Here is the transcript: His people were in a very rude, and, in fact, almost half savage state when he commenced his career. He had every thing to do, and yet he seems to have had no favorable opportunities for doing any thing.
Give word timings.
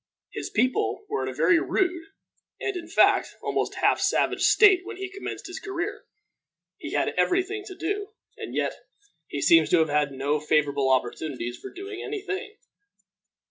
His 0.31 0.49
people 0.49 1.05
were 1.07 1.21
in 1.21 1.29
a 1.29 1.33
very 1.35 1.59
rude, 1.59 2.07
and, 2.59 2.75
in 2.75 2.87
fact, 2.87 3.35
almost 3.43 3.75
half 3.75 3.99
savage 3.99 4.41
state 4.41 4.83
when 4.83 4.97
he 4.97 5.11
commenced 5.11 5.45
his 5.45 5.59
career. 5.59 6.05
He 6.79 6.93
had 6.93 7.09
every 7.09 7.43
thing 7.43 7.63
to 7.65 7.75
do, 7.75 8.07
and 8.35 8.55
yet 8.55 8.73
he 9.27 9.43
seems 9.43 9.69
to 9.69 9.77
have 9.77 9.89
had 9.89 10.11
no 10.11 10.39
favorable 10.39 10.89
opportunities 10.89 11.57
for 11.59 11.69
doing 11.71 12.01
any 12.01 12.23
thing. 12.23 12.55